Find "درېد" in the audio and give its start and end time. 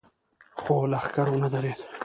1.53-1.81